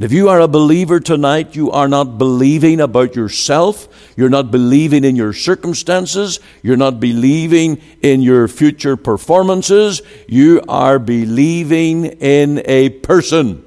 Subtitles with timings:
[0.00, 3.86] And if you are a believer tonight, you are not believing about yourself.
[4.16, 6.40] You're not believing in your circumstances.
[6.62, 10.00] You're not believing in your future performances.
[10.26, 13.62] You are believing in a person,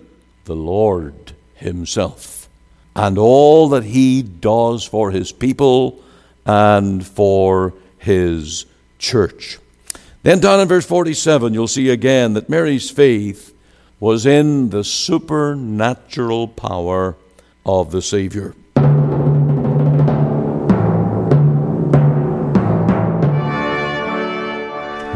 [0.46, 2.50] the Lord Himself,
[2.96, 6.02] and all that He does for His people
[6.48, 8.66] and for His
[8.98, 9.60] church.
[10.24, 13.53] Then down in verse 47, you'll see again that Mary's faith
[14.04, 17.16] was in the supernatural power
[17.66, 18.54] of the Savior.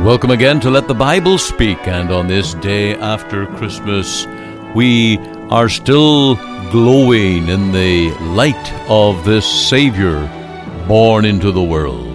[0.06, 4.26] Welcome again to Let the Bible Speak, and on this day after Christmas,
[4.74, 5.18] we
[5.50, 6.36] are still
[6.72, 10.22] glowing in the light of this Savior
[10.88, 12.08] born into the world.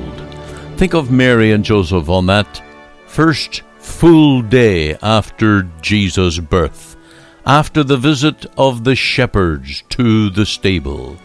[0.79, 2.63] Think of Mary and Joseph on that
[3.05, 6.97] first full day after Jesus' birth,
[7.45, 11.17] after the visit of the shepherds to the stable,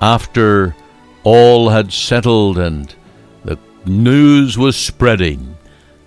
[0.00, 0.74] after
[1.22, 2.94] all had settled and
[3.44, 5.56] the news was spreading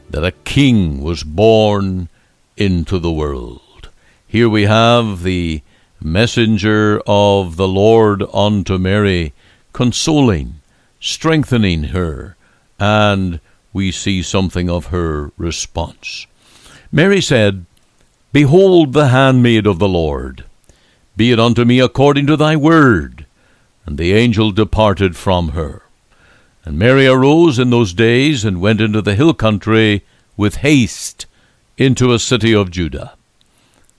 [0.10, 2.10] that a king was born
[2.58, 3.90] into the world.
[4.28, 5.62] Here we have the
[6.02, 9.34] messenger of the Lord unto Mary,
[9.72, 10.60] consoling,
[11.00, 12.36] strengthening her,
[12.78, 13.40] and
[13.78, 16.26] we see something of her response.
[16.92, 17.64] Mary said,
[18.34, 20.46] Behold the handmaid of the Lord.
[21.16, 23.28] Be it unto me according to thy word.
[23.86, 25.84] And the angel departed from her.
[26.66, 30.04] And Mary arose in those days and went into the hill country
[30.36, 31.28] with haste
[31.78, 33.14] into a city of Judah,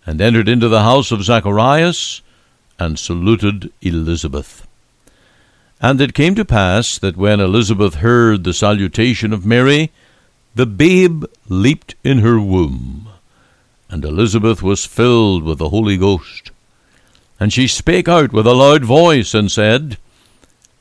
[0.05, 2.21] and entered into the house of Zacharias,
[2.81, 4.68] and saluted Elizabeth.
[5.81, 9.93] And it came to pass that when Elizabeth heard the salutation of Mary,
[10.55, 13.09] the babe leaped in her womb,
[13.89, 16.51] and Elizabeth was filled with the Holy Ghost.
[17.39, 19.99] And she spake out with a loud voice, and said,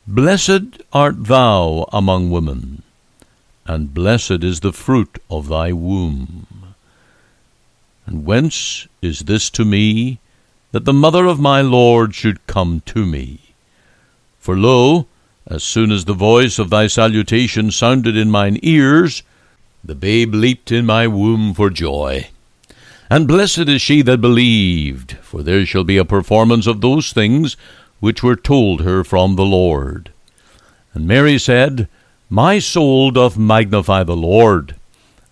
[0.08, 2.82] Blessed art thou among women,
[3.68, 6.48] and blessed is the fruit of thy womb.
[8.08, 10.20] And whence is this to me,
[10.72, 13.47] that the mother of my Lord should come to me?
[14.48, 15.08] For lo,
[15.46, 19.22] as soon as the voice of thy salutation sounded in mine ears,
[19.84, 22.30] the babe leaped in my womb for joy.
[23.10, 27.58] And blessed is she that believed, for there shall be a performance of those things
[28.00, 30.12] which were told her from the Lord.
[30.94, 31.90] And Mary said,
[32.30, 34.78] My soul doth magnify the Lord,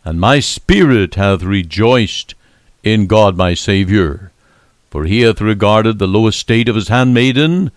[0.03, 2.35] and my spirit hath rejoiced
[2.83, 4.33] in God my Saviour,
[4.91, 7.71] for he hath regarded the low estate of his handmaiden.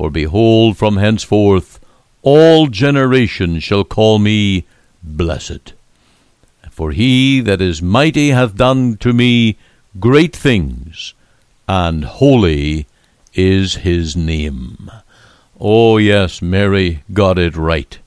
[0.00, 1.78] For behold, from henceforth
[2.22, 4.64] all generations shall call me
[5.02, 5.74] blessed.
[6.70, 9.58] For he that is mighty hath done to me
[9.98, 11.12] great things,
[11.68, 12.86] and holy
[13.34, 14.90] is his name.
[15.60, 17.98] Oh, yes, Mary got it right.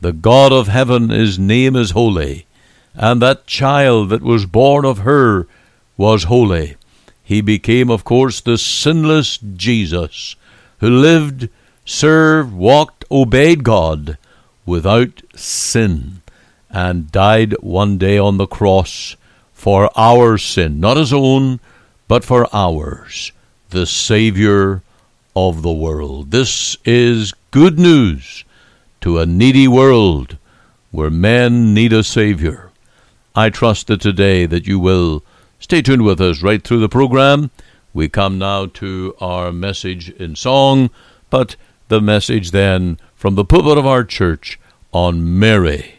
[0.00, 2.46] The God of heaven, his name is holy,
[2.94, 5.48] and that child that was born of her
[5.96, 6.76] was holy.
[7.24, 10.36] He became, of course, the sinless Jesus
[10.80, 11.48] who lived,
[11.84, 14.18] served, walked, obeyed God
[14.66, 16.22] without sin,
[16.70, 19.16] and died one day on the cross
[19.52, 21.60] for our sin, not his own,
[22.08, 23.32] but for ours,
[23.70, 24.82] the Savior
[25.36, 26.30] of the world.
[26.30, 28.44] This is good news
[29.00, 30.36] to a needy world
[30.90, 32.70] where men need a Savior.
[33.34, 35.22] I trust that today that you will
[35.60, 37.50] stay tuned with us right through the program
[37.92, 40.90] we come now to our message in song,
[41.28, 41.56] but
[41.88, 44.58] the message then from the pulpit of our church
[44.92, 45.96] on Mary,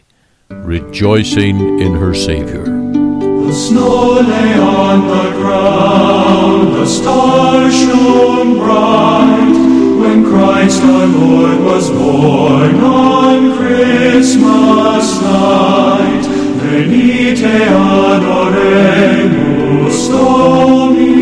[0.48, 2.64] rejoicing in her Savior.
[2.64, 9.52] The snow lay on the ground, the stars shone bright,
[10.00, 16.26] when Christ our Lord was born on Christmas night.
[16.62, 19.12] Venite adoremus
[20.12, 21.21] Dominum,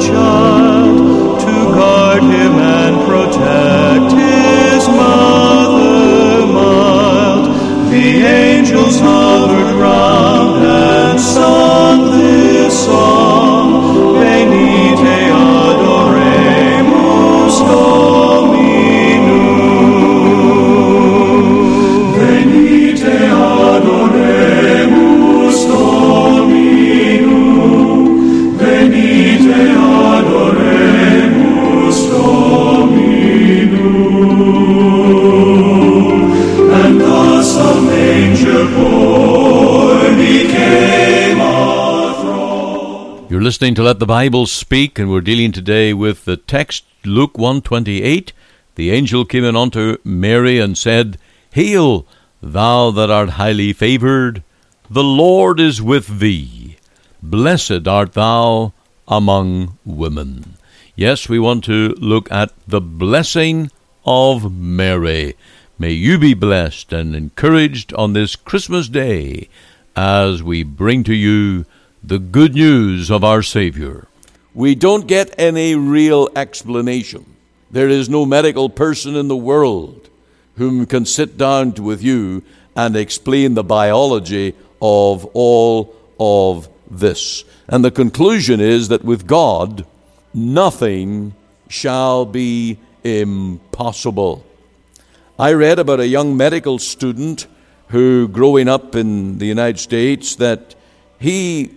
[0.00, 7.90] child to guard him and protect his mother mild.
[7.90, 9.15] The angels.
[43.46, 48.32] Listening to Let the Bible Speak, and we're dealing today with the text Luke 128.
[48.74, 51.16] The angel came in unto Mary and said,
[51.52, 52.08] Hail,
[52.42, 54.42] thou that art highly favored,
[54.90, 56.78] the Lord is with thee.
[57.22, 58.72] Blessed art thou
[59.06, 60.56] among women.
[60.96, 63.70] Yes, we want to look at the blessing
[64.04, 65.36] of Mary.
[65.78, 69.48] May you be blessed and encouraged on this Christmas day
[69.94, 71.64] as we bring to you
[72.06, 74.06] the good news of our Savior.
[74.54, 77.26] We don't get any real explanation.
[77.68, 80.08] There is no medical person in the world
[80.56, 82.44] whom can sit down with you
[82.76, 87.44] and explain the biology of all of this.
[87.66, 89.84] And the conclusion is that with God,
[90.32, 91.34] nothing
[91.68, 94.46] shall be impossible.
[95.40, 97.48] I read about a young medical student
[97.88, 100.76] who, growing up in the United States, that
[101.18, 101.72] he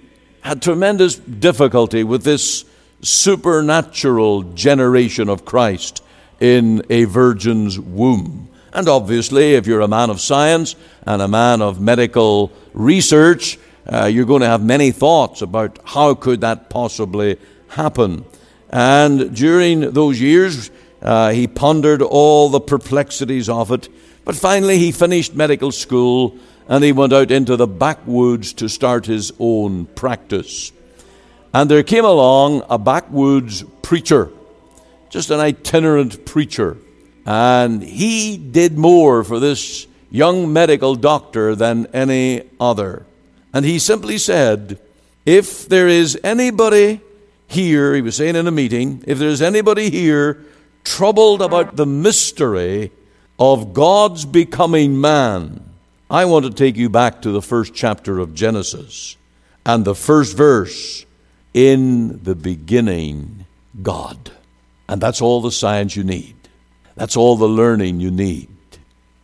[0.49, 2.65] had tremendous difficulty with this
[3.03, 6.03] supernatural generation of Christ
[6.39, 8.49] in a virgin's womb.
[8.73, 10.75] And obviously, if you're a man of science
[11.05, 16.15] and a man of medical research, uh, you're going to have many thoughts about how
[16.15, 17.37] could that possibly
[17.67, 18.25] happen.
[18.71, 20.71] And during those years,
[21.03, 23.87] uh, he pondered all the perplexities of it.
[24.25, 29.07] But finally, he finished medical school and he went out into the backwoods to start
[29.07, 30.71] his own practice.
[31.51, 34.29] And there came along a backwoods preacher,
[35.09, 36.77] just an itinerant preacher.
[37.25, 43.03] And he did more for this young medical doctor than any other.
[43.51, 44.79] And he simply said,
[45.25, 47.01] If there is anybody
[47.47, 50.45] here, he was saying in a meeting, if there's anybody here
[50.83, 52.91] troubled about the mystery
[53.39, 55.68] of God's becoming man,
[56.11, 59.15] I want to take you back to the first chapter of Genesis
[59.63, 61.05] and the first verse
[61.53, 63.45] In the beginning,
[63.81, 64.31] God.
[64.87, 66.35] And that's all the science you need.
[66.95, 68.49] That's all the learning you need.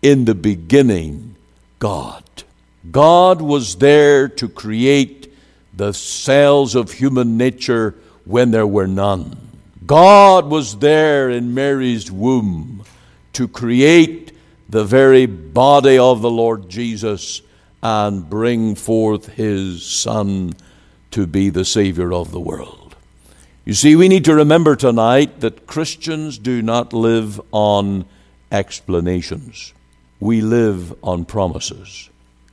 [0.01, 1.35] In the beginning,
[1.79, 2.23] God.
[2.91, 5.33] God was there to create
[5.73, 7.95] the cells of human nature
[8.25, 9.37] when there were none.
[9.85, 12.83] God was there in Mary's womb
[13.33, 14.24] to create
[14.69, 17.41] the very body of the Lord Jesus
[17.83, 20.53] and bring forth his Son
[21.11, 22.95] to be the Savior of the world.
[23.63, 28.05] You see, we need to remember tonight that Christians do not live on
[28.51, 29.73] explanations,
[30.19, 32.09] we live on promises.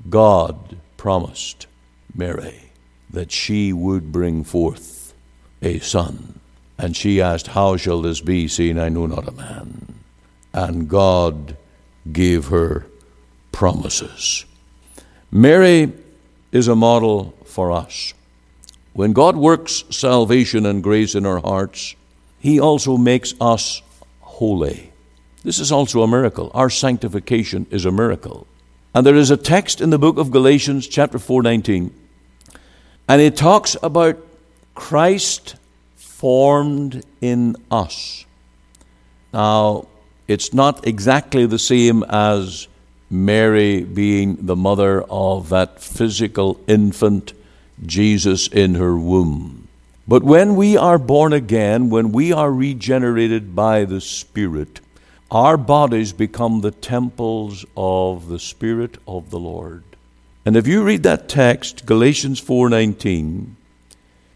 [0.08, 1.66] God promised
[2.14, 2.72] Mary
[3.10, 5.14] that she would bring forth
[5.60, 6.40] a son.
[6.78, 9.94] And she asked, How shall this be, seeing I know not a man?
[10.52, 11.56] And God
[12.10, 12.86] gave her
[13.52, 14.44] promises.
[15.30, 15.92] Mary
[16.50, 18.14] is a model for us.
[18.92, 21.94] When God works salvation and grace in our hearts,
[22.38, 23.82] He also makes us
[24.20, 24.92] holy.
[25.44, 26.50] This is also a miracle.
[26.54, 28.46] Our sanctification is a miracle.
[28.94, 31.90] And there is a text in the book of Galatians, chapter 4:19,
[33.08, 34.18] and it talks about
[34.74, 35.56] Christ
[35.96, 38.26] formed in us.
[39.32, 39.86] Now,
[40.32, 42.66] it's not exactly the same as
[43.10, 47.34] Mary being the mother of that physical infant,
[47.84, 49.68] Jesus, in her womb.
[50.08, 54.80] But when we are born again, when we are regenerated by the Spirit,
[55.30, 59.84] our bodies become the temples of the Spirit of the Lord.
[60.46, 63.56] And if you read that text, Galatians 4:19,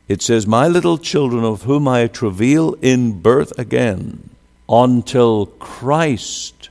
[0.08, 4.35] it says, "My little children of whom I travail in birth again,
[4.68, 6.70] until Christ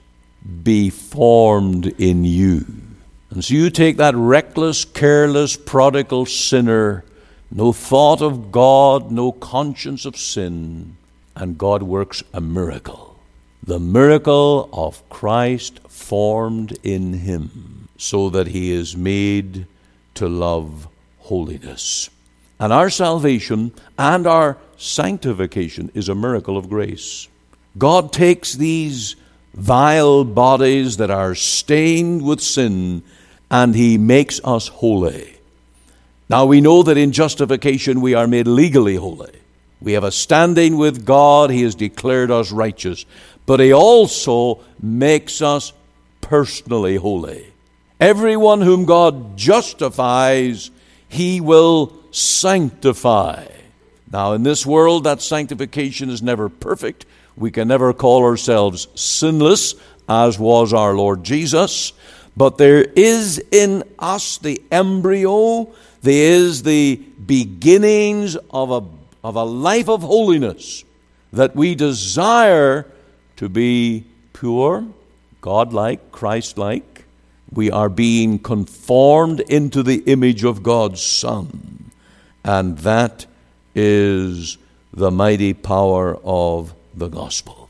[0.63, 2.65] be formed in you.
[3.29, 7.03] And so you take that reckless, careless, prodigal sinner,
[7.51, 10.97] no thought of God, no conscience of sin,
[11.35, 13.17] and God works a miracle.
[13.63, 19.65] The miracle of Christ formed in him, so that he is made
[20.15, 20.87] to love
[21.19, 22.09] holiness.
[22.59, 27.27] And our salvation and our sanctification is a miracle of grace.
[27.77, 29.15] God takes these
[29.53, 33.03] vile bodies that are stained with sin
[33.49, 35.37] and He makes us holy.
[36.29, 39.31] Now we know that in justification we are made legally holy.
[39.81, 43.05] We have a standing with God, He has declared us righteous.
[43.45, 45.73] But He also makes us
[46.21, 47.45] personally holy.
[47.99, 50.71] Everyone whom God justifies,
[51.07, 53.47] He will sanctify.
[54.11, 57.05] Now, in this world, that sanctification is never perfect.
[57.37, 59.75] We can never call ourselves sinless,
[60.07, 61.93] as was our Lord Jesus,
[62.37, 65.73] but there is in us the embryo,
[66.05, 68.83] There is the beginnings of a,
[69.27, 70.83] of a life of holiness
[71.33, 72.85] that we desire
[73.37, 74.85] to be pure,
[75.41, 77.05] godlike, Christ-like.
[77.51, 81.89] We are being conformed into the image of God's Son.
[82.43, 83.25] And that
[83.73, 84.59] is
[84.93, 87.69] the mighty power of the gospel.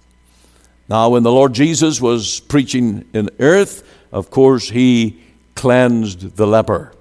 [0.88, 5.22] Now, when the Lord Jesus was preaching in earth, of course, he
[5.56, 6.92] cleansed the leper.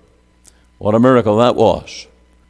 [0.79, 2.07] What a miracle that was.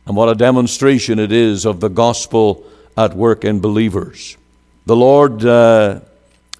[0.06, 2.64] And what a demonstration it is of the gospel
[2.96, 4.36] at work in believers.
[4.86, 6.00] The Lord uh,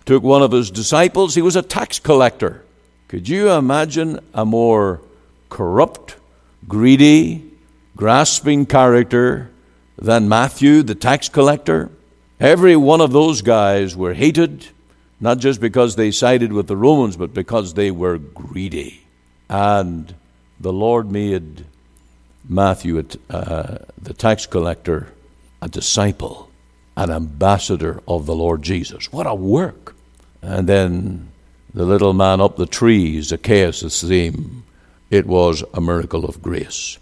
[0.06, 2.64] took one of his disciples, he was a tax collector.
[3.08, 5.00] Could you imagine a more
[5.50, 6.16] corrupt,
[6.66, 7.50] greedy,
[7.96, 9.50] grasping character
[9.96, 11.90] than Matthew, the tax collector?
[12.40, 14.66] Every one of those guys were hated,
[15.20, 19.04] not just because they sided with the Romans, but because they were greedy.
[19.48, 20.14] And
[20.58, 21.64] the Lord made
[22.48, 25.12] Matthew, uh, the tax collector,
[25.62, 26.50] a disciple,
[26.96, 29.12] an ambassador of the Lord Jesus.
[29.12, 29.94] What a work!
[30.42, 31.28] And then
[31.72, 34.64] the little man up the tree, Zacchaeus, the same.
[35.10, 36.98] It was a miracle of grace.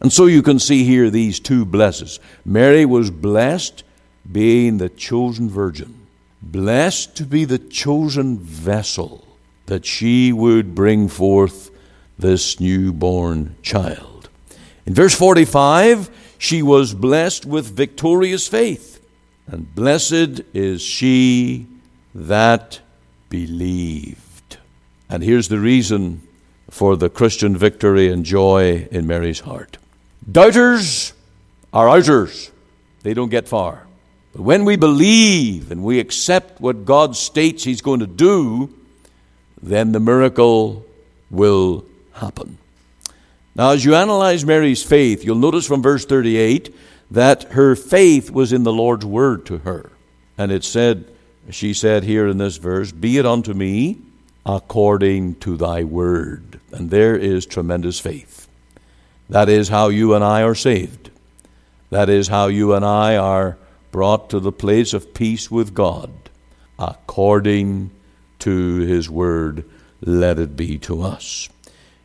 [0.00, 2.20] And so you can see here these two blessings.
[2.44, 3.82] Mary was blessed
[4.30, 6.06] being the chosen virgin,
[6.42, 9.26] blessed to be the chosen vessel
[9.66, 11.70] that she would bring forth
[12.18, 14.28] this newborn child.
[14.86, 19.02] In verse 45, she was blessed with victorious faith,
[19.46, 21.66] and blessed is she
[22.14, 22.80] that
[23.28, 24.58] believed.
[25.08, 26.22] And here's the reason
[26.70, 29.78] for the Christian victory and joy in Mary's heart.
[30.30, 31.12] Doubters
[31.72, 32.50] are outers,
[33.02, 33.85] they don't get far.
[34.36, 38.68] But when we believe and we accept what God states He's going to do,
[39.62, 40.84] then the miracle
[41.30, 42.58] will happen.
[43.54, 46.74] Now, as you analyze Mary's faith, you'll notice from verse 38
[47.12, 49.90] that her faith was in the Lord's word to her.
[50.36, 51.10] And it said,
[51.48, 54.02] she said here in this verse, Be it unto me
[54.44, 56.60] according to thy word.
[56.72, 58.48] And there is tremendous faith.
[59.30, 61.08] That is how you and I are saved.
[61.88, 63.56] That is how you and I are
[63.96, 66.10] brought to the place of peace with God,
[66.78, 67.90] according
[68.38, 69.64] to his word.
[70.02, 71.48] Let it be to us.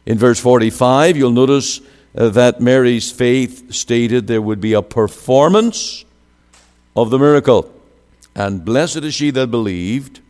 [0.05, 1.81] In verse 45, you'll notice
[2.15, 6.05] uh, that Mary's faith stated there would be a performance
[6.95, 7.69] of the miracle.
[8.33, 10.21] And blessed is she that believed,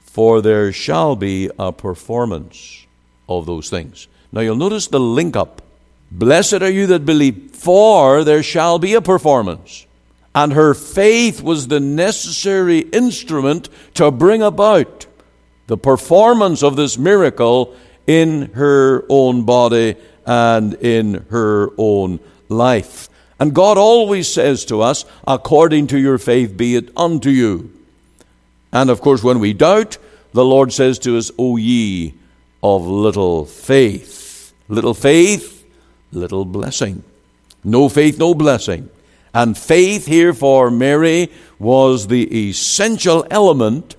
[0.00, 2.86] for there shall be a performance
[3.28, 4.08] of those things.
[4.32, 5.60] Now you'll notice the link up.
[6.10, 9.84] Blessed are you that believe, for there shall be a performance.
[10.38, 15.06] And her faith was the necessary instrument to bring about
[15.66, 17.74] the performance of this miracle
[18.06, 23.08] in her own body and in her own life.
[23.40, 27.72] And God always says to us, according to your faith be it unto you.
[28.72, 29.98] And of course, when we doubt,
[30.34, 32.14] the Lord says to us, O ye
[32.62, 34.52] of little faith.
[34.68, 35.66] Little faith,
[36.12, 37.02] little blessing.
[37.64, 38.88] No faith, no blessing.
[39.38, 41.30] And faith here for Mary
[41.60, 43.94] was the essential element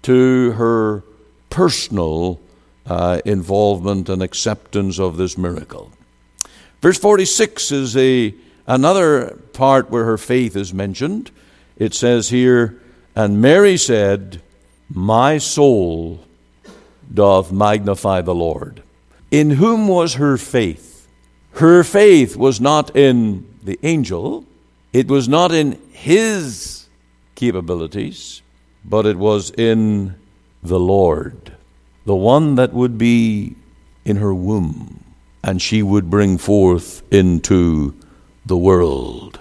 [0.00, 1.02] to her
[1.50, 2.40] personal
[2.86, 5.92] uh, involvement and acceptance of this miracle.
[6.80, 8.34] Verse 46 is a,
[8.66, 11.30] another part where her faith is mentioned.
[11.76, 12.80] It says here,
[13.14, 14.40] And Mary said,
[14.88, 16.24] My soul
[17.12, 18.82] doth magnify the Lord.
[19.30, 21.06] In whom was her faith?
[21.56, 24.44] Her faith was not in the angel,
[24.92, 26.86] it was not in his
[27.34, 28.42] capabilities,
[28.84, 30.14] but it was in
[30.62, 31.52] the Lord
[32.06, 33.56] the one that would be
[34.04, 35.02] in her womb,
[35.42, 37.94] and she would bring forth into
[38.46, 39.40] the world.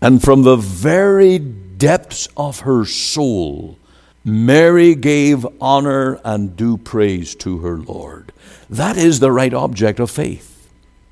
[0.00, 3.78] And from the very depths of her soul,
[4.24, 8.32] Mary gave honor and due praise to her Lord.
[8.68, 10.55] That is the right object of faith.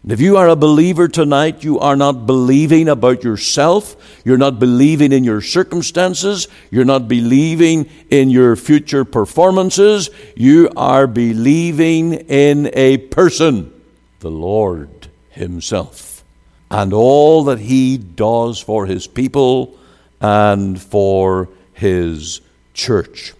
[0.07, 3.97] If you are a believer tonight, you are not believing about yourself.
[4.23, 6.47] You're not believing in your circumstances.
[6.71, 10.11] You're not believing in your future performances.
[10.37, 13.73] You are believing in a person,
[14.21, 16.23] the Lord Himself,
[16.71, 19.75] and all that He does for His people
[20.21, 22.43] and for His
[22.75, 23.33] church.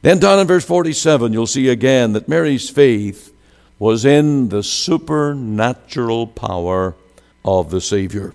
[0.00, 3.34] Then down in verse 47, you'll see again that Mary's faith
[3.78, 6.94] was in the supernatural power
[7.44, 8.34] of the Savior.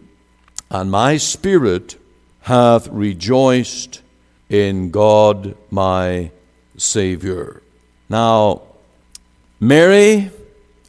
[0.70, 1.98] And my spirit
[2.42, 4.02] hath rejoiced
[4.50, 6.32] in God my
[6.78, 7.62] Savior.
[8.10, 8.62] Now,
[9.60, 10.30] Mary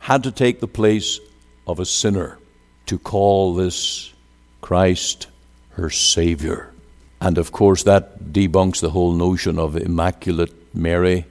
[0.01, 1.21] had to take the place
[1.67, 2.39] of a sinner
[2.87, 4.13] to call this
[4.61, 5.29] Christ
[5.71, 6.73] her Savior.
[7.21, 11.25] And of course, that debunks the whole notion of Immaculate Mary.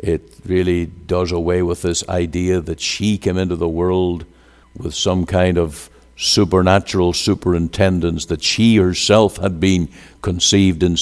[0.00, 4.24] It really does away with this idea that she came into the world
[4.74, 9.88] with some kind of supernatural superintendence, that she herself had been
[10.22, 10.96] conceived in,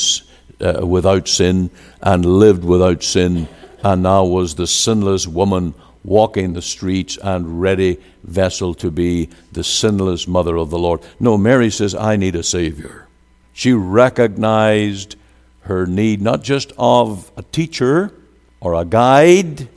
[0.61, 1.71] uh, without sin
[2.02, 3.49] and lived without sin,
[3.85, 5.75] and now was the sinless woman
[6.05, 11.00] walking the streets and ready vessel to be the sinless mother of the Lord.
[11.21, 13.07] No, Mary says, I need a Savior.
[13.52, 15.17] She recognized
[15.62, 18.12] her need not just of a teacher
[18.61, 19.69] or a guide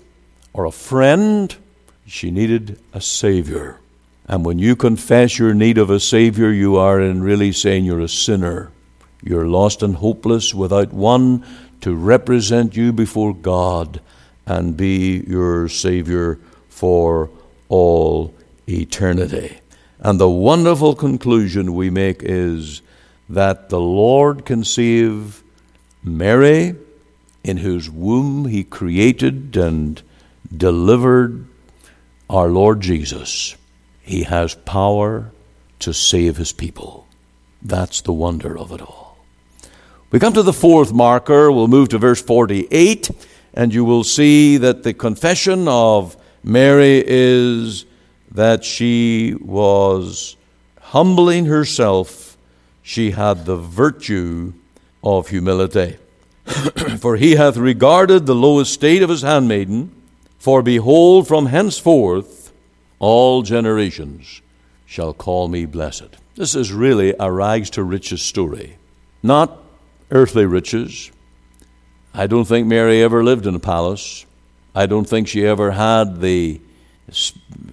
[0.53, 1.55] or a friend,
[2.05, 3.79] she needed a Savior.
[4.27, 7.99] And when you confess your need of a Savior, you are in really saying you're
[7.99, 8.71] a sinner.
[9.23, 11.45] You're lost and hopeless without one
[11.81, 13.99] to represent you before God
[14.45, 17.29] and be your Savior for
[17.69, 18.33] all
[18.67, 19.59] eternity.
[19.99, 22.81] And the wonderful conclusion we make is
[23.29, 25.43] that the Lord conceived
[26.03, 26.75] Mary,
[27.43, 30.01] in whose womb He created and
[30.55, 31.47] delivered
[32.29, 33.55] our Lord Jesus.
[34.01, 35.31] He has power
[35.79, 37.07] to save His people.
[37.61, 39.17] That's the wonder of it all.
[40.11, 41.51] We come to the fourth marker.
[41.51, 43.11] We'll move to verse 48
[43.53, 47.85] and you will see that the confession of Mary is
[48.31, 50.35] that she was
[50.79, 52.37] humbling herself.
[52.81, 54.53] She had the virtue
[55.03, 55.97] of humility.
[56.99, 59.91] for he hath regarded the low estate of his handmaiden,
[60.37, 62.51] for behold, from henceforth
[62.99, 64.41] all generations
[64.85, 66.17] shall call me blessed.
[66.35, 68.77] This is really a rags to riches story.
[69.23, 69.61] Not
[70.09, 71.11] earthly riches,
[72.13, 74.25] I don't think Mary ever lived in a palace.
[74.75, 76.59] I don't think she ever had the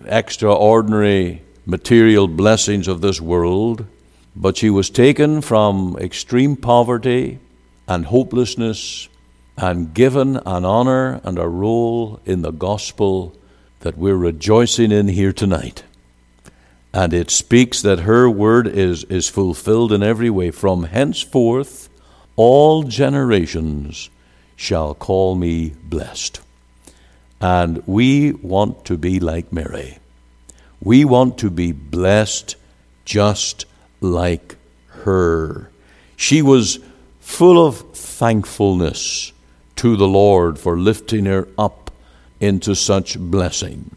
[0.07, 3.85] extraordinary material blessings of this world.
[4.37, 7.41] But she was taken from extreme poverty
[7.89, 9.09] and hopelessness
[9.57, 13.35] and given an honor and a role in the gospel
[13.81, 15.83] that we're rejoicing in here tonight.
[16.93, 20.51] And it speaks that her word is, is fulfilled in every way.
[20.51, 21.89] From henceforth,
[22.37, 24.11] all generations
[24.55, 26.41] shall call me blessed.
[27.41, 29.99] And we want to be like Mary.
[30.81, 32.57] We want to be blessed
[33.05, 33.65] just
[34.01, 34.57] like
[35.05, 35.71] her.
[36.17, 36.81] She was
[37.29, 39.33] full of thankfulness
[39.77, 41.93] to the Lord for lifting her up
[42.41, 43.95] into such blessing.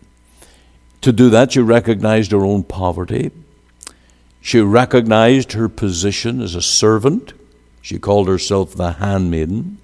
[1.00, 3.32] To do that, she recognized her own poverty.
[4.42, 7.34] She recognized her position as a servant.
[7.82, 9.78] She called herself the handmaiden.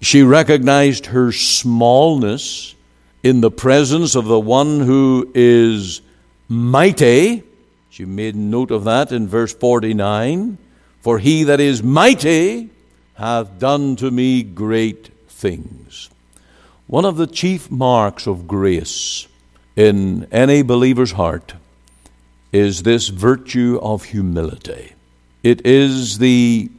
[0.00, 2.74] She recognized her smallness
[3.22, 6.00] in the presence of the one who is
[6.48, 7.44] mighty.
[7.90, 10.58] She made note of that in verse 49.
[11.04, 12.70] For he that is mighty
[13.16, 16.08] hath done to me great things.
[16.86, 19.28] One of the chief marks of grace
[19.76, 21.56] in any believer's heart
[22.52, 24.94] is this virtue of humility.
[25.42, 26.70] It is the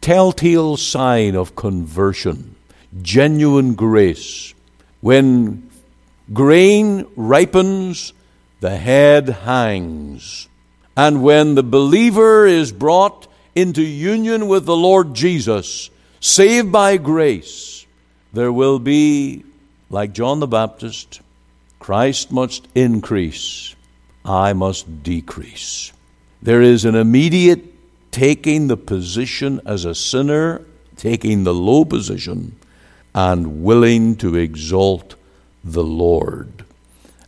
[0.00, 2.56] telltale sign of conversion,
[3.02, 4.52] genuine grace.
[5.00, 5.70] When
[6.32, 8.14] grain ripens,
[8.58, 10.48] the head hangs.
[10.96, 15.90] And when the believer is brought into union with the Lord Jesus,
[16.20, 17.86] saved by grace,
[18.32, 19.44] there will be,
[19.90, 21.20] like John the Baptist,
[21.78, 23.76] Christ must increase,
[24.24, 25.92] I must decrease.
[26.42, 27.64] There is an immediate
[28.10, 30.62] taking the position as a sinner,
[30.96, 32.56] taking the low position,
[33.14, 35.14] and willing to exalt
[35.62, 36.64] the Lord.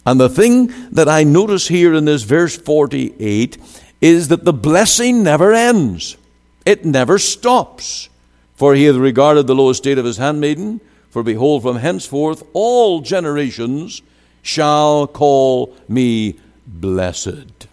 [0.05, 3.59] And the thing that I notice here in this verse 48
[4.01, 6.17] is that the blessing never ends,
[6.65, 8.09] it never stops.
[8.55, 10.81] For he hath regarded the low estate of his handmaiden,
[11.11, 14.03] for behold, from henceforth all generations
[14.43, 17.67] shall call me blessed.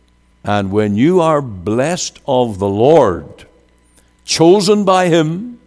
[0.44, 3.46] And when you are blessed of the Lord,
[4.26, 5.60] chosen by Him,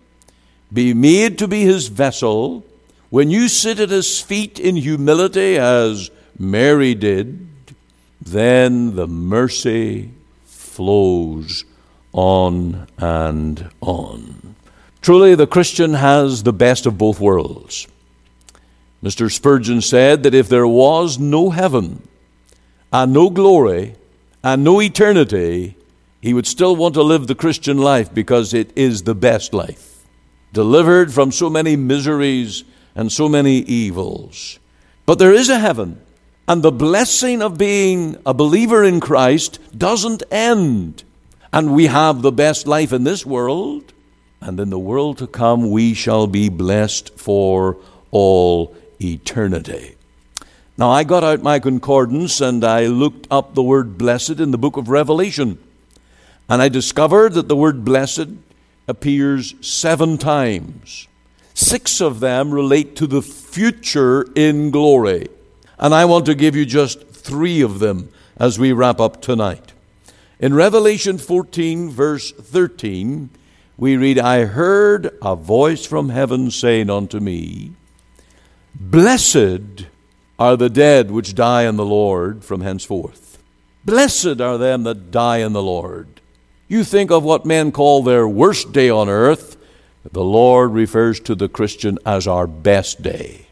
[0.73, 2.65] be made to be His vessel,
[3.09, 7.47] when you sit at His feet in humility, as Mary did,
[8.21, 10.11] then the mercy
[10.77, 11.65] flows
[12.13, 14.55] on and on.
[15.01, 17.87] Truly, the Christian has the best of both worlds.
[19.03, 19.31] Mr.
[19.31, 22.07] Spurgeon said that if there was no heaven
[22.93, 23.95] and no glory,
[24.47, 25.77] and no eternity,
[26.21, 30.07] he would still want to live the Christian life because it is the best life.
[30.53, 32.63] Delivered from so many miseries
[32.95, 34.61] and so many evils.
[35.05, 36.01] But there is a heaven
[36.49, 41.03] And the blessing of being a believer in Christ doesn't end.
[41.53, 43.93] And we have the best life in this world,
[44.41, 47.79] and in the world to come, we shall be blessed for
[48.11, 49.97] all eternity.
[50.79, 54.59] Now, I got out my concordance and I looked up the word blessed in the
[54.59, 55.59] book of Revelation.
[56.49, 58.29] And I discovered that the word blessed
[58.87, 61.09] appears seven times.
[61.55, 65.29] Six of them relate to the future in glory.
[65.79, 69.73] And I want to give you just three of them as we wrap up tonight.
[70.39, 73.31] In Revelation 14, verse 13,
[73.79, 77.73] we read, I heard a voice from heaven saying unto me,
[78.75, 79.87] Blessed
[80.39, 83.39] are the dead which die in the Lord from henceforth.
[83.85, 86.21] Blessed are them that die in the Lord.
[86.69, 89.57] You think of what men call their worst day on earth,
[90.11, 93.46] the Lord refers to the Christian as our best day.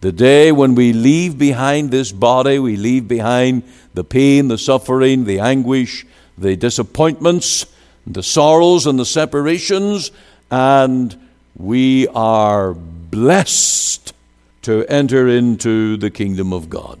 [0.00, 5.24] The day when we leave behind this body, we leave behind the pain, the suffering,
[5.24, 6.06] the anguish,
[6.38, 7.66] the disappointments,
[8.06, 10.10] the sorrows, and the separations,
[10.50, 11.14] and
[11.54, 14.14] we are blessed
[14.62, 16.98] to enter into the kingdom of God.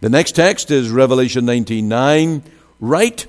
[0.00, 2.42] The next text is Revelation 19:9.
[2.80, 3.26] Right,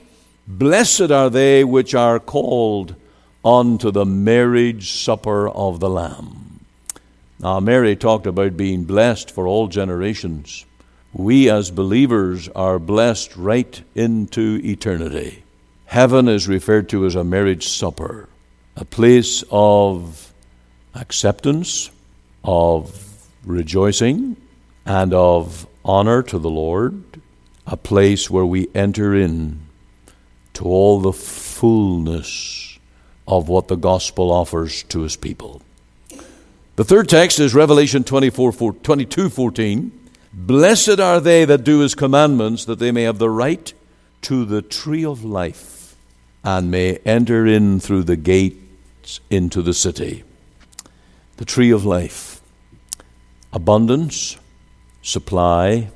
[0.48, 2.96] blessed are they which are called
[3.44, 6.38] unto the marriage supper of the Lamb.
[7.41, 10.65] Now, Mary talked about being blessed for all generations.
[11.13, 15.43] We as believers are blessed right into eternity.
[15.86, 18.28] Heaven is referred to as a marriage supper,
[18.75, 20.34] a place of
[20.93, 21.91] acceptance,
[22.43, 24.36] of rejoicing
[24.86, 27.21] and of honor to the Lord,
[27.65, 29.62] a place where we enter in
[30.56, 32.78] to all the fullness
[33.28, 35.62] of what the gospel offers to his people.
[36.80, 39.92] The third text is Revelation 24, 22 14.
[40.32, 43.74] Blessed are they that do his commandments, that they may have the right
[44.22, 45.98] to the tree of life
[46.42, 50.24] and may enter in through the gates into the city.
[51.36, 52.42] The tree of life
[53.52, 54.38] abundance,
[55.02, 55.89] supply,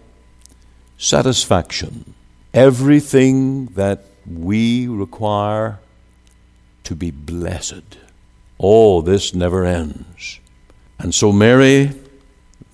[0.98, 2.13] satisfaction,
[2.54, 5.80] everything that we require
[6.84, 8.00] to be blessed.
[8.58, 10.41] All this never ends.
[10.99, 11.91] And so, Mary,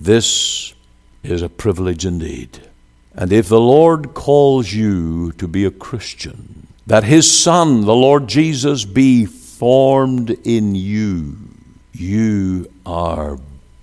[0.00, 0.74] this
[1.22, 2.60] is a privilege indeed.
[3.14, 8.28] And if the Lord calls you to be a Christian, that His Son, the Lord
[8.28, 11.36] Jesus, be formed in you,
[11.92, 13.38] you are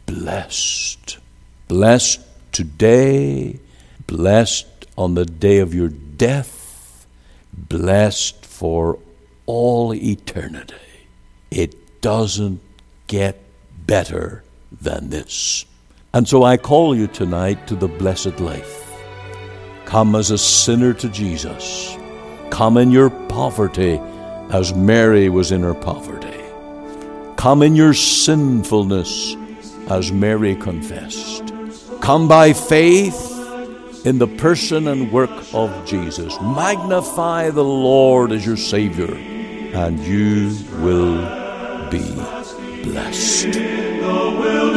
[0.06, 1.20] blessed.
[1.68, 2.22] Blessed
[2.52, 3.60] today,
[4.08, 4.66] blessed
[4.98, 7.06] on the day of your death,
[7.54, 8.98] blessed for
[9.46, 10.76] all eternity.
[11.52, 12.62] It doesn't
[13.08, 13.40] get
[13.88, 14.44] better
[14.82, 15.66] than this.
[16.14, 18.84] And so I call you tonight to the blessed life.
[19.86, 21.98] Come as a sinner to Jesus.
[22.50, 24.00] Come in your poverty
[24.50, 26.28] as Mary was in her poverty.
[27.38, 29.36] Come in your sinfulness
[29.90, 31.54] as Mary confessed.
[32.02, 33.34] Come by faith
[34.06, 36.36] in the person and work of Jesus.
[36.42, 42.37] Magnify the Lord as your Savior, and you will be
[42.88, 44.77] blessed.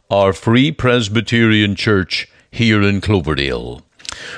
[0.11, 3.81] our Free Presbyterian Church here in Cloverdale.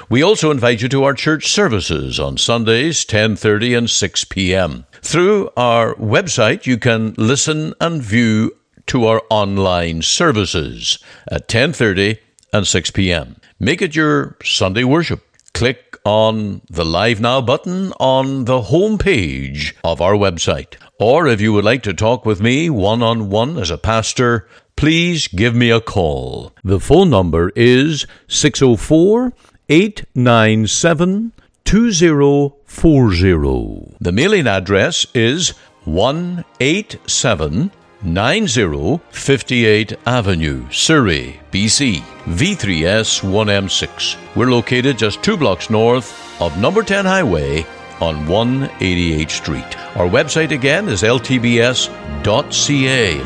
[0.07, 4.85] We also invite you to our church services on Sundays 10:30 and 6 p.m.
[5.01, 8.55] Through our website you can listen and view
[8.85, 12.19] to our online services at 10:30
[12.53, 13.37] and 6 p.m.
[13.59, 15.21] Make it your Sunday worship.
[15.53, 20.75] Click on the Live Now button on the home page of our website.
[20.99, 24.47] Or if you would like to talk with me one on one as a pastor,
[24.75, 26.53] please give me a call.
[26.63, 29.33] The phone number is 604
[29.69, 33.95] 897 2040.
[34.01, 35.53] The mailing address is
[35.85, 37.71] 187
[38.03, 44.17] 9058 Avenue, Surrey, BC, V3S 1M6.
[44.35, 47.65] We're located just two blocks north of number 10 Highway
[48.01, 49.77] on 188th Street.
[49.95, 51.93] Our website again is ltbs.ca,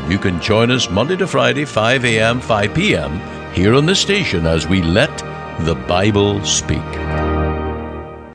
[0.08, 3.20] you can join us Monday to Friday, 5 a.m., 5 p.m.,
[3.52, 5.16] here on the station as we let
[5.64, 7.37] the Bible speak.